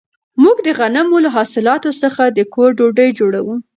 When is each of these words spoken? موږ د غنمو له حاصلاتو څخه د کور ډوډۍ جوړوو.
موږ 0.43 0.57
د 0.67 0.69
غنمو 0.77 1.17
له 1.25 1.29
حاصلاتو 1.35 1.89
څخه 2.01 2.23
د 2.37 2.39
کور 2.53 2.69
ډوډۍ 2.77 3.09
جوړوو. 3.19 3.55